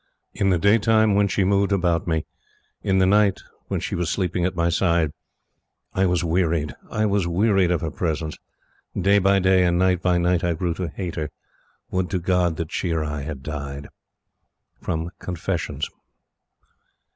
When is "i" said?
5.93-6.07, 6.89-7.05, 10.43-10.55, 13.03-13.21